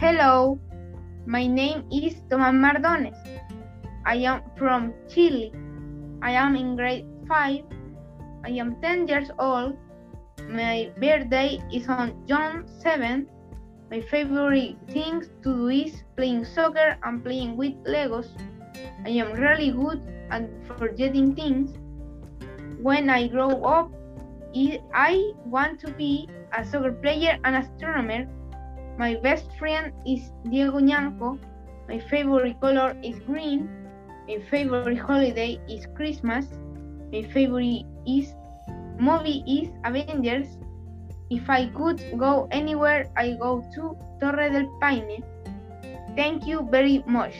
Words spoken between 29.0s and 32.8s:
My best friend is Diego Ñanco. My favorite